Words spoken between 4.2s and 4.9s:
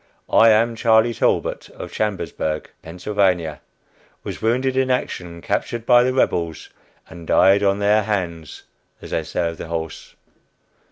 Was wounded in